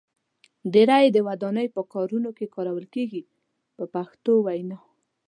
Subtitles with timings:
[0.73, 3.21] ډیری یې د ودانۍ په کارونو کې کارول کېږي
[3.75, 4.77] په پښتو وینا.